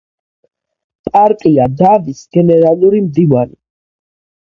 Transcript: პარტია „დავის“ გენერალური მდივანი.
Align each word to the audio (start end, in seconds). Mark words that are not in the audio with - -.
პარტია 1.09 1.69
„დავის“ 1.83 2.25
გენერალური 2.39 3.07
მდივანი. 3.11 3.59